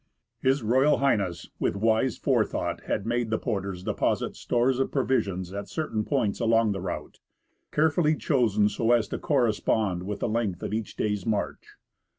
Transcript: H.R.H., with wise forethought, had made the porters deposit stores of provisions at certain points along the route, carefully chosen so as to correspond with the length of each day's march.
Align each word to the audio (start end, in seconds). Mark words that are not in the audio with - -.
H.R.H., 0.43 1.49
with 1.59 1.75
wise 1.75 2.17
forethought, 2.17 2.81
had 2.85 3.05
made 3.05 3.29
the 3.29 3.37
porters 3.37 3.83
deposit 3.83 4.35
stores 4.35 4.79
of 4.79 4.91
provisions 4.91 5.53
at 5.53 5.69
certain 5.69 6.03
points 6.05 6.39
along 6.39 6.71
the 6.71 6.81
route, 6.81 7.19
carefully 7.71 8.15
chosen 8.15 8.67
so 8.67 8.93
as 8.93 9.07
to 9.09 9.19
correspond 9.19 10.01
with 10.01 10.17
the 10.21 10.27
length 10.27 10.63
of 10.63 10.73
each 10.73 10.95
day's 10.95 11.23
march. 11.27 11.75